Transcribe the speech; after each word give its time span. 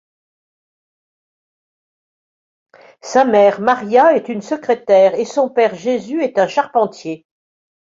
Sa 3.03 3.23
mère, 3.23 3.61
María, 3.61 4.15
est 4.15 4.29
une 4.29 4.41
secrétaire 4.41 5.13
et 5.13 5.25
son 5.25 5.47
père, 5.47 5.75
Jésus, 5.75 6.23
est 6.23 6.39
un 6.39 6.47
charpentier. 6.47 7.27